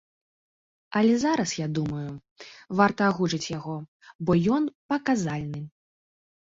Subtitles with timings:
[0.99, 2.11] Але зараз я думаю,
[2.81, 3.75] варта агучыць яго,
[4.27, 4.63] бо ён
[4.95, 5.61] паказальны.